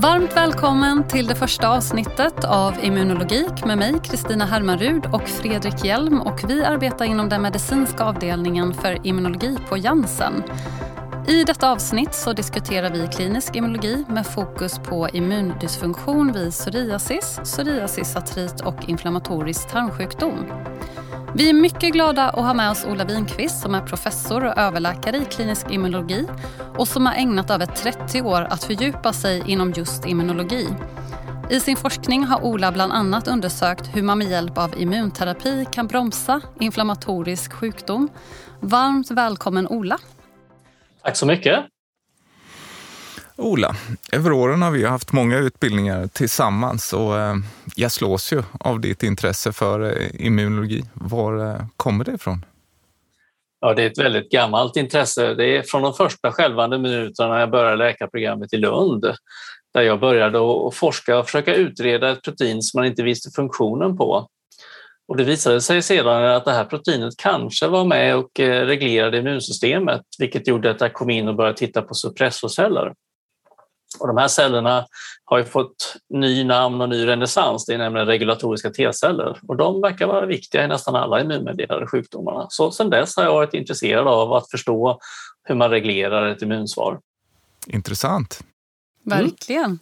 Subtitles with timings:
[0.00, 6.20] Varmt välkommen till det första avsnittet av Immunologik med mig, Kristina Hermarud och Fredrik Hjelm.
[6.20, 10.42] Och vi arbetar inom den medicinska avdelningen för immunologi på Janssen.
[11.28, 18.60] I detta avsnitt så diskuterar vi klinisk immunologi med fokus på immundysfunktion vid psoriasis, psoriasisartrit
[18.60, 20.46] och inflammatorisk tarmsjukdom.
[21.34, 25.16] Vi är mycket glada att ha med oss Ola Winqvist som är professor och överläkare
[25.16, 26.26] i klinisk immunologi
[26.76, 30.66] och som har ägnat över 30 år att fördjupa sig inom just immunologi.
[31.50, 35.86] I sin forskning har Ola bland annat undersökt hur man med hjälp av immunterapi kan
[35.86, 38.08] bromsa inflammatorisk sjukdom.
[38.60, 39.98] Varmt välkommen Ola!
[41.02, 41.64] Tack så mycket!
[43.40, 43.76] Ola,
[44.12, 47.34] över åren har vi haft många utbildningar tillsammans och eh,
[47.76, 50.84] jag slås ju av ditt intresse för eh, immunologi.
[50.94, 52.44] Var eh, kommer det ifrån?
[53.60, 55.34] Ja, det är ett väldigt gammalt intresse.
[55.34, 59.04] Det är från de första skälvande minuterna när jag började läkarprogrammet i Lund
[59.74, 63.96] där jag började att forska och försöka utreda ett protein som man inte visste funktionen
[63.96, 64.28] på.
[65.08, 70.02] Och det visade sig sedan att det här proteinet kanske var med och reglerade immunsystemet
[70.18, 72.92] vilket gjorde att jag kom in och började titta på suppressorceller.
[74.00, 74.86] Och de här cellerna
[75.24, 77.66] har ju fått ny namn och ny renässans.
[77.66, 82.46] Det är nämligen regulatoriska T-celler och de verkar vara viktiga i nästan alla immunmedierade sjukdomarna.
[82.50, 85.00] Så sedan dess har jag varit intresserad av att förstå
[85.44, 87.00] hur man reglerar ett immunsvar.
[87.66, 88.40] Intressant.
[89.04, 89.64] Verkligen.
[89.64, 89.78] Mm.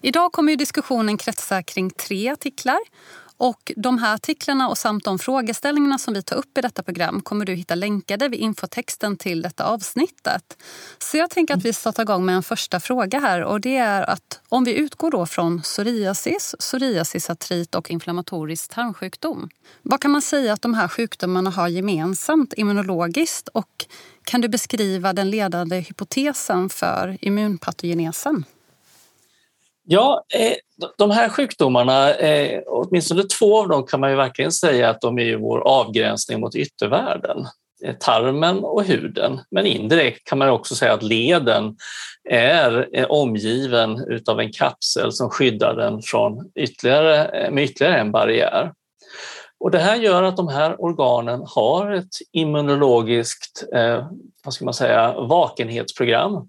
[0.00, 2.78] Idag kommer ju diskussionen kretsa kring tre artiklar
[3.40, 7.20] och de här artiklarna och samt de frågeställningarna som vi tar upp i detta program
[7.20, 10.62] kommer du hitta länkade vid infotexten till detta avsnittet.
[10.98, 14.02] Så jag tänker att vi startar igång med en första fråga här och det är
[14.10, 19.48] att om vi utgår då från psoriasis, psoriasisartrit och inflammatorisk tarmsjukdom.
[19.82, 23.86] Vad kan man säga att de här sjukdomarna har gemensamt immunologiskt och
[24.24, 28.44] kan du beskriva den ledande hypotesen för immunpatogenesen?
[29.92, 30.52] Ja, eh,
[30.98, 35.18] de här sjukdomarna, eh, åtminstone två av dem kan man ju verkligen säga att de
[35.18, 37.46] är vår avgränsning mot yttervärlden.
[37.84, 41.76] Eh, tarmen och huden, men indirekt kan man också säga att leden
[42.30, 48.72] är omgiven av en kapsel som skyddar den från ytterligare, med ytterligare en barriär.
[49.60, 53.64] Och det här gör att de här organen har ett immunologiskt
[54.44, 56.48] vad ska man säga, vakenhetsprogram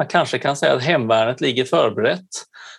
[0.00, 2.28] man kanske kan säga att hemvärnet ligger förberett.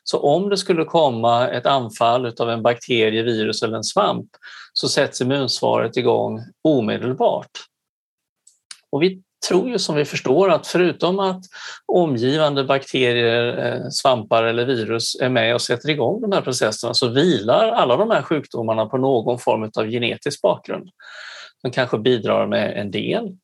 [0.04, 4.30] Så om det skulle komma ett anfall av en bakterie, virus eller en svamp
[4.74, 7.52] så sätts immunsvaret igång omedelbart.
[8.92, 11.42] Och vi tror ju som vi förstår att förutom att
[11.86, 17.08] omgivande bakterier, eh, svampar eller virus är med och sätter igång de här processerna så
[17.08, 20.90] vilar alla de här sjukdomarna på någon form av genetisk bakgrund.
[21.64, 23.38] De kanske bidrar med en del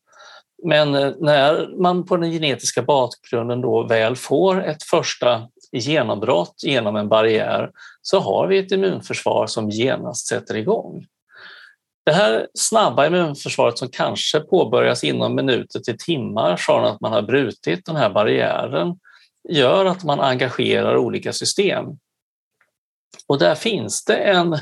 [0.64, 6.96] men eh, när man på den genetiska bakgrunden då väl får ett första genombrott genom
[6.96, 7.70] en barriär
[8.02, 11.06] så har vi ett immunförsvar som genast sätter igång.
[12.06, 17.22] Det här snabba immunförsvaret som kanske påbörjas inom minuter till timmar från att man har
[17.22, 18.98] brutit den här barriären
[19.48, 21.84] gör att man engagerar olika system.
[23.26, 24.58] Och där finns det en,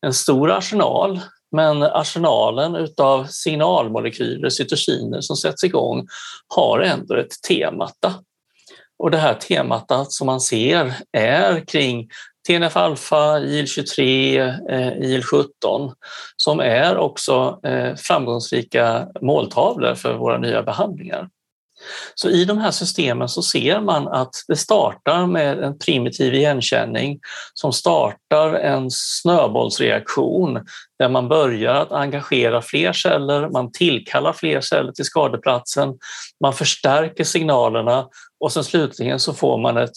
[0.00, 1.20] en stor arsenal
[1.52, 6.06] men arsenalen utav signalmolekyler, cytokiner som sätts igång
[6.54, 8.14] har ändå ett temata.
[8.98, 12.08] Och det här temata som man ser är kring
[12.48, 14.38] TNF-alfa, IL-23,
[14.70, 15.92] eh, IL-17
[16.36, 21.28] som är också eh, framgångsrika måltavlor för våra nya behandlingar.
[22.14, 27.20] Så i de här systemen så ser man att det startar med en primitiv igenkänning
[27.54, 30.66] som startar en snöbollsreaktion
[30.98, 35.98] där man börjar att engagera fler celler, man tillkallar fler celler till skadeplatsen,
[36.40, 38.08] man förstärker signalerna
[38.40, 39.92] och sen slutligen så får man ett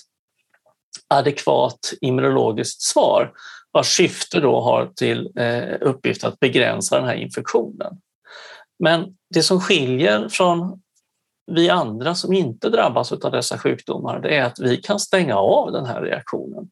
[1.08, 3.32] adekvat immunologiskt svar
[3.72, 7.94] vars syfte då har till eh, uppgift att begränsa den här infektionen.
[8.80, 10.82] Men det som skiljer från
[11.52, 15.72] vi andra som inte drabbas av dessa sjukdomar det är att vi kan stänga av
[15.72, 16.70] den här reaktionen.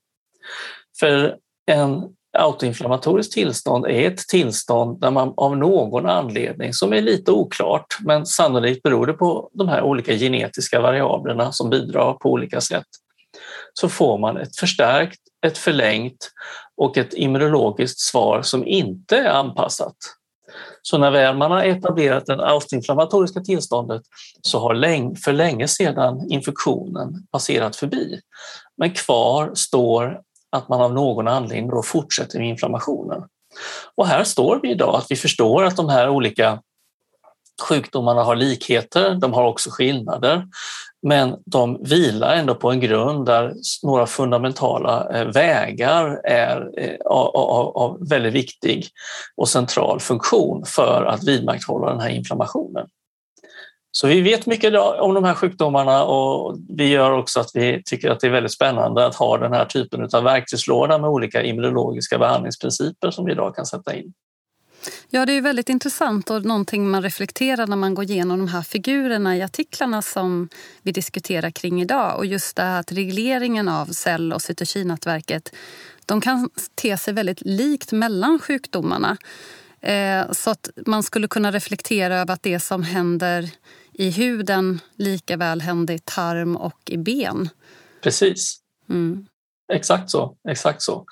[1.00, 1.38] För
[1.72, 2.04] en
[2.38, 8.26] autoinflammatoriskt tillstånd är ett tillstånd där man av någon anledning, som är lite oklart, men
[8.26, 12.88] sannolikt beror det på de här olika genetiska variablerna som bidrar på olika sätt,
[13.74, 16.32] så får man ett förstärkt, ett förlängt
[16.78, 19.96] och ett immunologiskt svar som inte är anpassat
[20.82, 24.02] så när väl man har etablerat det autoinflammatoriska tillståndet
[24.42, 28.20] så har för länge sedan infektionen passerat förbi.
[28.78, 30.22] Men kvar står
[30.52, 33.24] att man av någon anledning då fortsätter med inflammationen.
[33.96, 36.62] Och här står vi idag, att vi förstår att de här olika
[37.70, 40.48] sjukdomarna har likheter, de har också skillnader
[41.02, 43.54] men de vilar ändå på en grund där
[43.84, 48.88] några fundamentala eh, vägar är eh, av, av väldigt viktig
[49.38, 52.88] och central funktion för att vidmakthålla den här inflammationen.
[53.94, 58.10] Så vi vet mycket om de här sjukdomarna och vi gör också att vi tycker
[58.10, 62.18] att det är väldigt spännande att ha den här typen av verktygslåda med olika immunologiska
[62.18, 64.14] behandlingsprinciper som vi idag kan sätta in.
[65.10, 68.62] Ja, det är väldigt intressant och någonting man reflekterar när man går igenom de här
[68.62, 70.50] figurerna i artiklarna som
[70.82, 72.18] vi diskuterar kring idag.
[72.18, 75.56] Och just det här att regleringen av cell och cytokinatverket
[76.06, 79.18] de kan te sig väldigt likt mellan sjukdomarna.
[79.82, 83.50] Eh, så att man skulle kunna reflektera över att det som händer
[83.94, 87.50] i huden lika väl händer i tarm och i ben.
[88.02, 88.60] Precis.
[88.90, 89.26] Mm.
[89.72, 90.36] Exakt så.
[90.50, 91.06] Exakt så.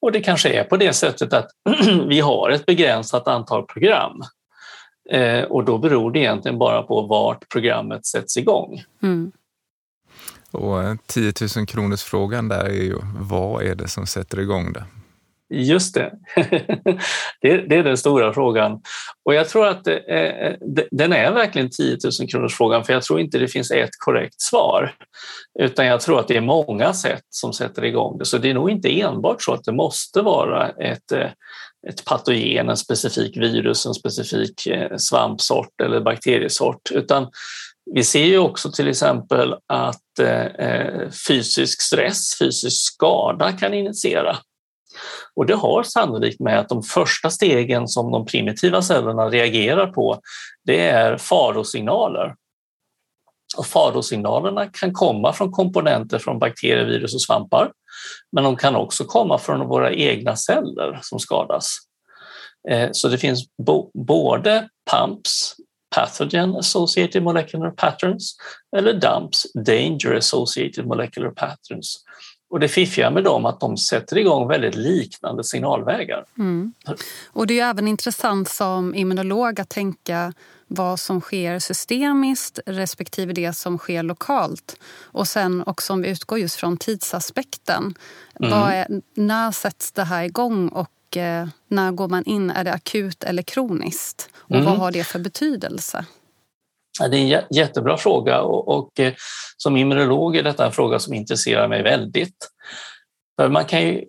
[0.00, 1.48] Och det kanske är på det sättet att
[2.08, 4.22] vi har ett begränsat antal program.
[5.10, 8.82] Eh, och då beror det egentligen bara på vart programmet sätts igång.
[9.02, 9.32] Mm.
[10.50, 14.84] Och 10 000 kronors frågan där är ju, vad är det som sätter igång det?
[15.48, 16.12] Just det.
[17.40, 17.76] det.
[17.76, 18.80] är den stora frågan.
[19.24, 20.56] Och jag tror att eh, eh,
[20.90, 24.40] den är verkligen 10 000 kronors frågan för jag tror inte det finns ett korrekt
[24.40, 24.94] svar.
[25.58, 28.24] Utan jag tror att det är många sätt som sätter igång det.
[28.24, 31.30] Så det är nog inte enbart så att det måste vara ett, eh,
[31.88, 36.90] ett patogen, en specifik virus, en specifik svampsort eller bakteriesort.
[36.90, 37.28] Utan
[37.94, 40.02] vi ser ju också till exempel att
[41.28, 44.36] fysisk stress, fysisk skada kan initiera
[45.34, 50.20] och det har sannolikt med att de första stegen som de primitiva cellerna reagerar på,
[50.64, 52.34] det är farosignaler.
[53.56, 57.72] Och farosignalerna kan komma från komponenter från bakterier, virus och svampar,
[58.32, 61.76] men de kan också komma från våra egna celler som skadas.
[62.68, 63.44] Eh, så det finns
[64.06, 65.54] både PAMPs,
[65.94, 68.36] pathogen associated molecular patterns,
[68.76, 72.04] eller DUMPs, danger associated molecular patterns.
[72.50, 76.24] Och det fiffiga med dem är att de sätter igång väldigt liknande signalvägar.
[76.38, 76.72] Mm.
[77.32, 80.32] Och det är även intressant som immunolog att tänka
[80.66, 84.76] vad som sker systemiskt respektive det som sker lokalt.
[85.02, 87.94] Och sen också om vi utgår just från tidsaspekten.
[88.40, 88.52] Mm.
[88.52, 92.50] Är, när sätts det här igång och eh, när går man in?
[92.50, 94.28] Är det akut eller kroniskt?
[94.34, 94.64] Och mm.
[94.64, 96.04] vad har det för betydelse?
[96.98, 99.12] Det är en jättebra fråga och, och eh,
[99.56, 102.36] som immunolog är detta en fråga som intresserar mig väldigt.
[103.40, 104.04] För man kan ju,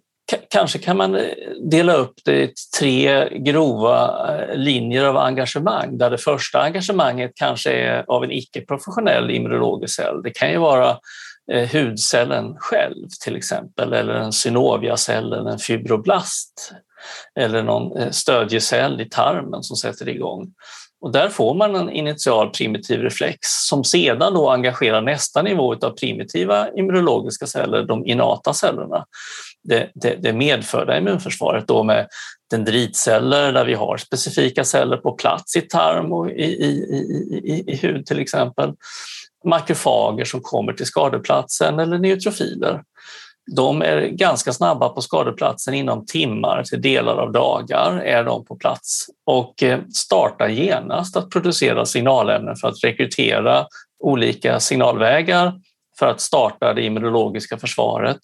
[0.49, 1.21] kanske kan man eh,
[1.69, 7.71] dela upp det i tre grova eh, linjer av engagemang där det första engagemanget kanske
[7.71, 10.21] är av en icke-professionell immunologisk cell.
[10.23, 10.97] Det kan ju vara
[11.73, 16.73] hudcellen själv till exempel eller en synoviacell eller en fibroblast
[17.39, 20.53] eller någon stödjecell i tarmen som sätter igång.
[21.01, 25.89] Och där får man en initial primitiv reflex som sedan då engagerar nästa nivå av
[25.89, 29.05] primitiva immunologiska celler, de inata cellerna.
[29.63, 32.07] Det, det, det medfödda immunförsvaret då med
[32.51, 36.69] dendritceller där vi har specifika celler på plats i tarm och i, i,
[37.43, 38.73] i, i, hud till exempel.
[39.45, 42.83] Makrofager som kommer till skadeplatsen eller neutrofiler
[43.55, 48.55] de är ganska snabba på skadeplatsen inom timmar till delar av dagar är de på
[48.55, 53.67] plats och eh, startar genast att producera signalämnen för att rekrytera
[53.99, 55.53] olika signalvägar
[55.99, 58.19] för att starta det immunologiska försvaret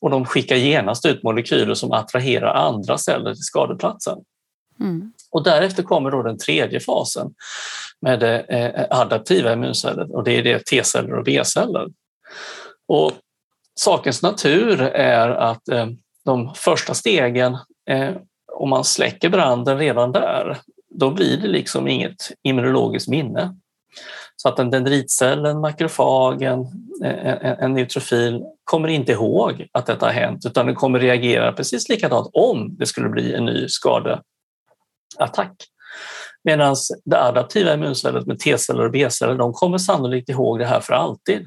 [0.00, 4.18] och de skickar genast ut molekyler som attraherar andra celler till skadeplatsen.
[4.80, 5.12] Mm.
[5.30, 7.34] Och därefter kommer då den tredje fasen
[8.00, 11.86] med det eh, adaptiva immunceller och det är det T-celler och B-celler.
[12.88, 13.12] Och
[13.78, 15.86] sakens natur är att eh,
[16.24, 17.58] de första stegen,
[17.90, 18.10] eh,
[18.52, 20.58] om man släcker branden redan där,
[20.90, 23.56] då blir det liksom inget immunologiskt minne.
[24.36, 26.66] Så att en dendritcell, en makrofag, eh, en,
[27.02, 31.88] en, en neutrofil kommer inte ihåg att detta har hänt utan den kommer reagera precis
[31.88, 35.52] likadant om det skulle bli en ny skadeattack.
[36.44, 40.92] Medan det adaptiva immuncellet med T-celler och B-celler, de kommer sannolikt ihåg det här för
[40.92, 41.46] alltid.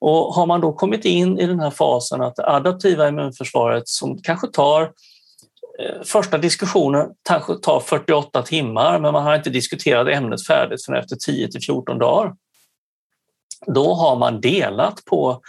[0.00, 4.18] Och har man då kommit in i den här fasen att det adaptiva immunförsvaret som
[4.22, 10.46] kanske tar eh, Första diskussionen kanske tar 48 timmar men man har inte diskuterat ämnet
[10.46, 12.34] färdigt förrän efter 10 till 14 dagar.
[13.66, 15.40] Då har man delat på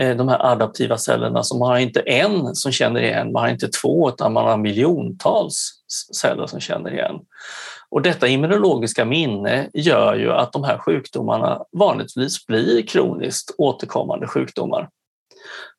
[0.00, 3.50] Eh, de här adaptiva cellerna så man har inte en som känner igen, man har
[3.50, 5.72] inte två utan man har miljontals
[6.14, 7.20] celler som känner igen.
[7.90, 14.88] Och detta immunologiska minne gör ju att de här sjukdomarna vanligtvis blir kroniskt återkommande sjukdomar.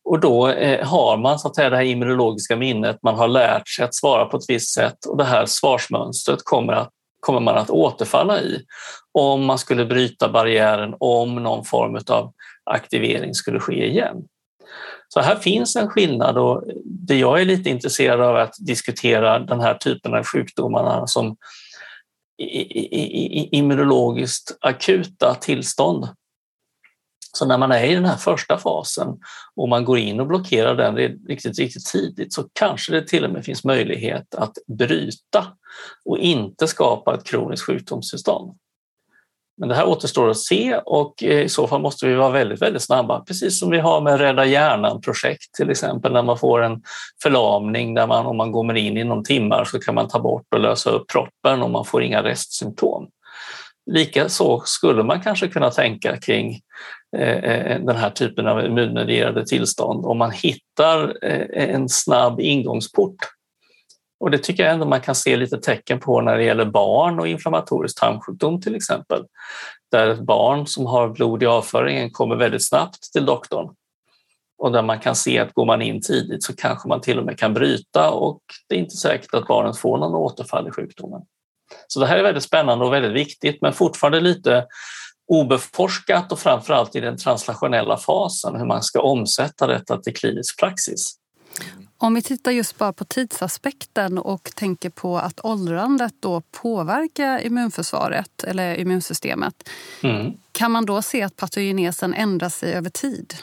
[0.10, 3.68] Och då eh, har man så att säga, det här immunologiska minnet, man har lärt
[3.68, 6.90] sig att svara på ett visst sätt och det här svarsmönstret kommer att
[7.26, 8.66] kommer man att återfalla i
[9.12, 14.16] om man skulle bryta barriären, om någon form av aktivering skulle ske igen.
[15.08, 19.60] Så här finns en skillnad och det jag är lite intresserad av att diskutera den
[19.60, 21.36] här typen av sjukdomarna som
[23.52, 26.08] immunologiskt akuta tillstånd.
[27.38, 29.08] Så när man är i den här första fasen
[29.56, 30.96] och man går in och blockerar den
[31.28, 35.48] riktigt, riktigt tidigt så kanske det till och med finns möjlighet att bryta
[36.06, 38.58] och inte skapa ett kroniskt sjukdomstillstånd.
[39.58, 42.62] Men det här återstår att se och eh, i så fall måste vi vara väldigt,
[42.62, 46.82] väldigt snabba, precis som vi har med Rädda hjärnan-projekt till exempel, när man får en
[47.24, 50.60] förlamning där man om man kommer in inom timmar så kan man ta bort och
[50.60, 53.08] lösa upp proppen och man får inga restsymptom.
[53.92, 56.60] Likaså skulle man kanske kunna tänka kring
[57.18, 63.16] Eh, eh, den här typen av immunmedierade tillstånd om man hittar eh, en snabb ingångsport
[64.20, 67.20] och det tycker jag ändå man kan se lite tecken på när det gäller barn
[67.20, 69.26] och inflammatorisk tarmsjukdom till exempel.
[69.92, 73.76] Där ett barn som har blod i avföringen kommer väldigt snabbt till doktorn.
[74.58, 77.26] Och där man kan se att går man in tidigt så kanske man till och
[77.26, 81.22] med kan bryta och det är inte säkert att barnet får någon återfall i sjukdomen.
[81.88, 84.66] Så det här är väldigt spännande och väldigt viktigt men fortfarande lite
[85.28, 91.16] obeforskat och framförallt i den translationella fasen hur man ska omsätta detta till klinisk praxis.
[91.98, 98.44] Om vi tittar just bara på tidsaspekten och tänker på att åldrandet då påverkar immunförsvaret
[98.44, 99.70] eller immunsystemet.
[100.04, 100.34] Mm.
[100.52, 103.34] Kan man då se att patogenesen ändrar sig över tid?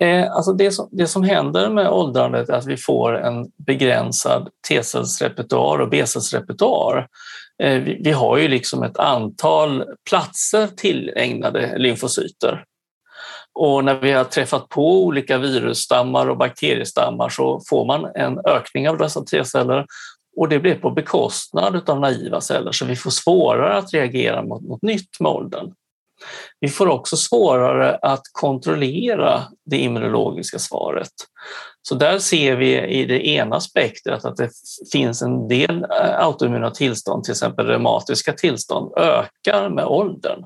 [0.00, 4.48] Eh, alltså det, som, det som händer med åldrandet är att vi får en begränsad
[4.68, 7.08] T-cellsrepertoar och B-cellsrepertoar.
[7.62, 12.64] Eh, vi, vi, har ju liksom ett antal platser tillägnade lymfocyter
[13.54, 18.88] och när vi har träffat på olika virusstammar och bakteriestammar så får man en ökning
[18.88, 19.86] av dessa T-celler
[20.36, 24.62] och det blir på bekostnad av naiva celler så vi får svårare att reagera mot
[24.62, 25.72] något nytt med åldern.
[26.60, 31.12] Vi får också svårare att kontrollera det immunologiska svaret.
[31.82, 34.50] Så där ser vi i det ena spektrat att det
[34.92, 40.44] finns en del eh, autoimmuna tillstånd, till exempel reumatiska tillstånd, ökar med åldern.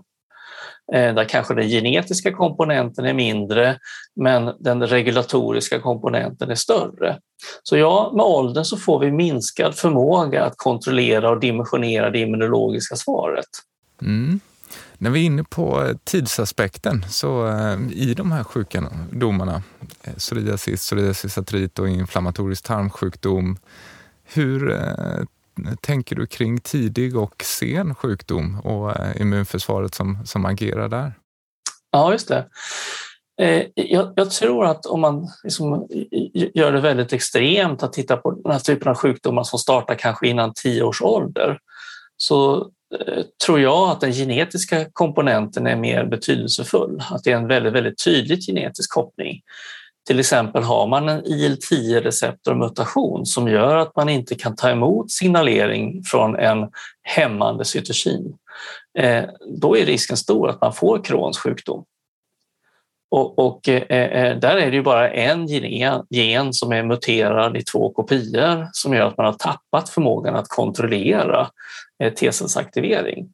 [0.92, 3.78] Eh, där kanske den genetiska komponenten är mindre
[4.16, 7.18] men den regulatoriska komponenten är större.
[7.62, 12.96] Så ja, med åldern så får vi minskad förmåga att kontrollera och dimensionera det immunologiska
[12.96, 13.48] svaret.
[14.02, 14.40] Mm.
[15.04, 19.62] När vi är inne på tidsaspekten, så eh, i de här sjukdomarna,
[20.02, 23.56] eh, psoriasis, psoriasis artrit och inflammatorisk tarmsjukdom,
[24.24, 25.24] hur eh,
[25.80, 31.12] tänker du kring tidig och sen sjukdom och immunförsvaret som, som agerar där?
[31.90, 32.46] Ja, just det.
[33.74, 35.88] Jag, jag, tror att om man liksom
[36.54, 40.28] gör det väldigt extremt att titta på den här typen av sjukdomar som startar kanske
[40.28, 41.58] innan tio års ålder
[42.16, 42.70] så
[43.00, 47.02] Eh, tror jag att den genetiska komponenten är mer betydelsefull.
[47.10, 49.42] Att det är en väldigt, väldigt tydlig genetisk koppling
[50.06, 56.02] till exempel har man en IL-10-receptormutation som gör att man inte kan ta emot signalering
[56.02, 56.68] från en
[57.02, 58.34] hämmande cytokin,
[58.98, 59.24] eh,
[59.60, 61.84] då är risken stor att man får Crohns sjukdom.
[63.10, 67.56] Och, och eh, eh där är det ju bara en gen, gen som är muterad
[67.56, 71.48] i två kopior som gör att man har tappat förmågan att kontrollera
[72.04, 73.28] Eh, T-cellsaktivering.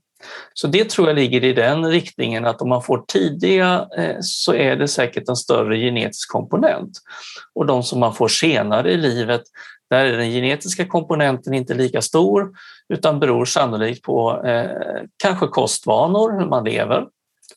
[0.55, 4.55] Så det tror jag ligger i den riktningen att om man får tidiga eh, så
[4.55, 6.91] är det säkert en större genetisk komponent.
[7.55, 9.43] Och de som man får senare i livet,
[9.91, 12.51] där är den genetiska komponenten inte lika stor
[12.89, 14.71] utan beror sannolikt på eh,
[15.23, 17.07] kanske kostvanor, hur man lever,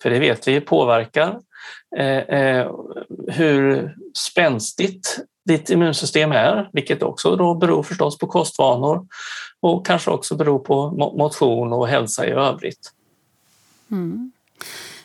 [0.01, 1.39] för det vet vi påverkar.
[1.97, 2.71] Eh, eh,
[3.27, 9.07] hur spänstigt ditt immunsystem är, vilket också då beror förstås på kostvanor
[9.59, 12.91] och kanske också beror på motion och hälsa i övrigt.
[13.91, 14.31] Mm.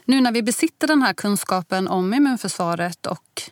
[0.08, 3.42] Nu när vi besitter den här kunskapen om immunförsvaret och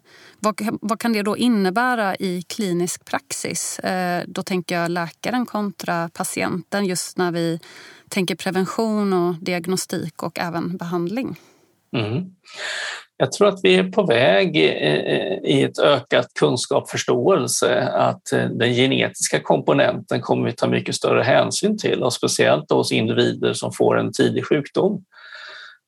[0.41, 3.79] vad, vad, kan det då innebära i klinisk praxis?
[3.79, 7.61] Eh, då tänker jag läkaren kontra patienten just när vi
[8.09, 11.37] tänker prevention och diagnostik och även behandling.
[11.97, 12.25] Mm.
[13.17, 18.75] Jag tror att vi är på väg eh, i ett ökat kunskapsförståelse att eh, den
[18.75, 23.99] genetiska komponenten kommer vi ta mycket större hänsyn till och speciellt hos individer som får
[23.99, 25.05] en tidig sjukdom.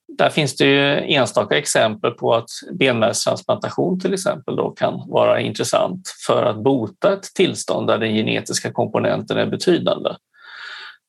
[0.09, 6.09] Där finns det ju enstaka exempel på att benmärgstransplantation till exempel då kan vara intressant
[6.27, 10.11] för att bota ett tillstånd där den genetiska komponenten är betydande.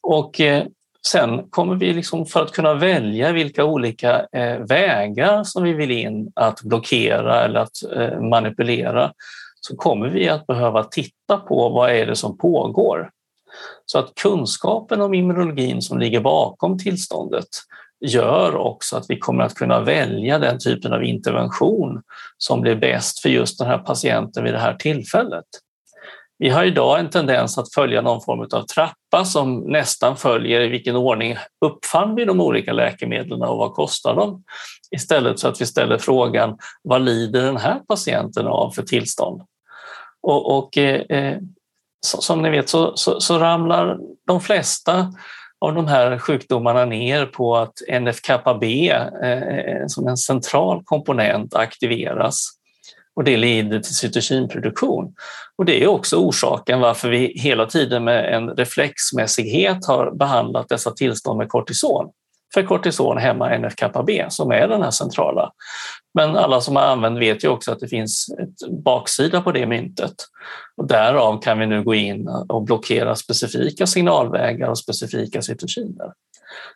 [0.01, 0.63] Och eh,
[1.08, 5.91] Sen kommer vi liksom för att kunna välja vilka olika eh, vägar som vi vill
[5.91, 9.13] in att blockera eller att eh, manipulera
[9.62, 13.10] så kommer vi att behöva titta på vad är det som pågår.
[13.86, 17.48] Så att kunskapen om immunologin som ligger bakom tillståndet
[18.00, 22.01] gör också att vi kommer att kunna välja den typen av intervention
[22.38, 25.46] som blir bäst för just den här patienten vid det här tillfället.
[26.38, 30.68] Vi har idag en tendens att följa någon form av trappa som nästan följer i
[30.68, 34.44] vilken ordning uppfann vi de olika läkemedlen och vad kostar de?
[34.91, 39.41] Istället för att vi ställer frågan vad lider den här patienten av för tillstånd?
[40.22, 41.38] Och, och eh, eh
[42.01, 45.13] som ni vet så, så, så, ramlar de flesta
[45.62, 48.89] av de här sjukdomarna ner på att NF-kappa-B
[49.24, 52.60] eh, som en central komponent aktiveras
[53.16, 55.13] och det leder till cytokinproduktion.
[55.58, 60.92] Och det är också orsaken varför vi hela tiden med en reflexmässighet har behandlat dessa
[60.92, 62.10] tillstånd med kortison.
[62.53, 65.51] För kortison hämmar NF-kappa-B som är den här centrala.
[66.13, 69.65] Men alla som har använt vet ju också att det finns ett baksida på det
[69.65, 70.13] myntet.
[70.77, 76.13] Och därav kan vi nu gå in och blockera specifika signalvägar och specifika cytokiner.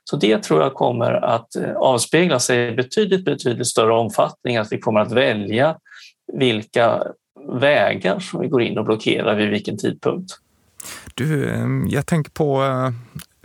[0.04, 4.72] Så det tror jag kommer att eh, avspegla sig i betydligt, betydligt större omfattning, att
[4.72, 5.78] vi kommer att välja
[6.34, 7.04] vilka
[7.62, 10.32] vägar som vi går in och blockerar vid vilken tidpunkt.
[11.14, 12.90] Du, eh, jag tänker på, eh,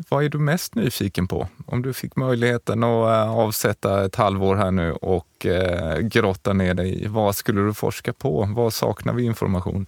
[0.09, 1.49] vad är du mest nyfiken på?
[1.67, 6.75] Om du fick möjligheten att eh, avsätta ett halvår här nu och eh, grotta ner
[6.75, 8.49] dig, vad skulle du forska på?
[8.57, 9.87] Vad saknar vi information?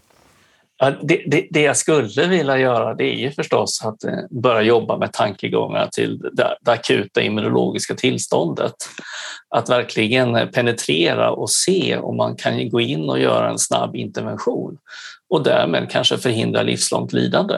[0.78, 4.62] Ja, det, det, det, jag skulle vilja göra det är ju förstås att eh, börja
[4.62, 8.74] jobba med tankegångar till det, det akuta immunologiska tillståndet.
[9.48, 14.78] Att verkligen penetrera och se om man kan gå in och göra en snabb intervention
[15.30, 17.56] och därmed kanske förhindra livslångt lidande.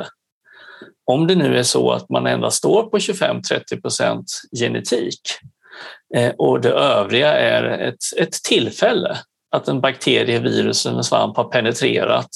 [1.05, 4.25] Om det nu är så att man endast står på 25-30 procent
[4.61, 5.21] genetik
[6.15, 9.19] eh, och det övriga är ett, ett tillfälle
[9.51, 12.31] att en bakterie, virus eller svamp har penetrerat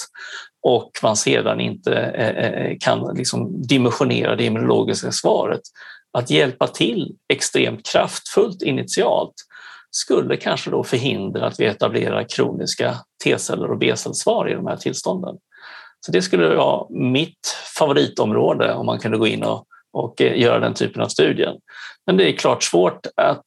[0.63, 5.61] och man sedan inte eh, eh, kan liksom dimensionera det immunologiska svaret.
[6.19, 9.35] Att hjälpa till extremt kraftfullt initialt
[9.91, 15.37] skulle kanske då förhindra att vi etablerar kroniska T-celler och B-cellsvar i de här tillstånden.
[16.07, 20.59] Så det skulle vara mitt favoritområde om man kunde gå in och, och eh, göra
[20.59, 21.55] den typen av studier.
[22.07, 23.45] Men det är klart svårt att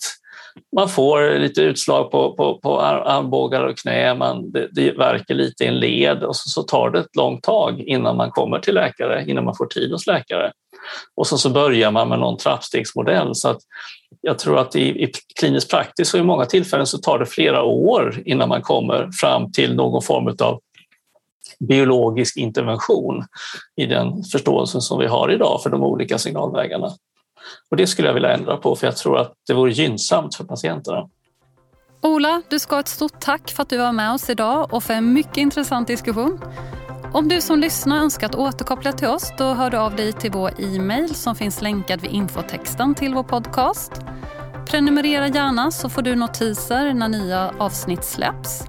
[0.75, 5.63] man får lite utslag på, på, på armbågar och knä, man, det, det verkar lite
[5.63, 8.75] i en led och så, så, tar det ett långt tag innan man kommer till
[8.75, 10.51] läkare, innan man får tid hos läkare.
[11.15, 13.35] Och så, så börjar man med någon trappstegsmodell.
[13.35, 13.59] Så att
[14.21, 17.63] jag tror att i, i kliniskt praktiskt och i många tillfällen så tar det flera
[17.63, 20.59] år innan man kommer fram till någon form av
[21.67, 23.25] biologisk intervention
[23.75, 26.91] i den förståelse som vi har idag för de olika signalvägarna.
[27.71, 30.43] Och det skulle jag vilja ändra på för jag tror att det vore gynnsamt för
[30.43, 31.09] patienterna.
[32.01, 34.83] Ola, du ska ha ett stort tack för att du var med oss idag och
[34.83, 36.39] för en mycket intressant diskussion.
[37.13, 40.31] Om du som lyssnar önskar att återkoppla till oss då hör du av dig till
[40.31, 43.91] vår e-mail som finns länkad vid infotexten till vår podcast.
[44.67, 48.63] Prenumerera gärna så får du notiser när nya avsnitt släpps.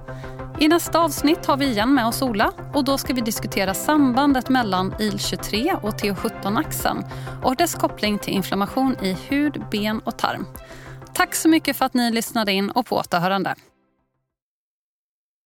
[0.61, 4.49] I nästa avsnitt har vi igen med oss Ola och då ska vi diskutera sambandet
[4.49, 7.03] mellan IL-23 och TH17-axeln
[7.43, 10.47] och dess koppling till inflammation i hud, ben och tarm.
[11.13, 13.55] Tack så mycket för att ni lyssnade in och på återhörande.